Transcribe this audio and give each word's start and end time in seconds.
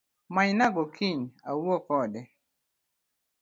Manyna 0.33 0.65
go 0.75 0.83
kiny 0.95 1.23
awuo 1.49 1.77
kode 1.87 2.21